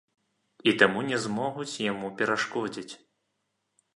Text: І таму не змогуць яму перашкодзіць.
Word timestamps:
І 0.71 0.71
таму 0.83 1.01
не 1.09 1.19
змогуць 1.25 1.81
яму 1.91 2.07
перашкодзіць. 2.21 2.89